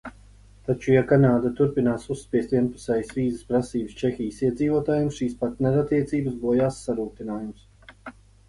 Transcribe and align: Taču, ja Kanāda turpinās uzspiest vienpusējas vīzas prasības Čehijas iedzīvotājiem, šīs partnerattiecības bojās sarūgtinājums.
Taču, 0.67 0.91
ja 0.93 1.01
Kanāda 1.11 1.51
turpinās 1.59 2.07
uzspiest 2.15 2.55
vienpusējas 2.55 3.11
vīzas 3.17 3.45
prasības 3.51 3.95
Čehijas 4.01 4.41
iedzīvotājiem, 4.49 5.13
šīs 5.21 5.37
partnerattiecības 5.45 6.43
bojās 6.47 6.81
sarūgtinājums. 6.89 8.13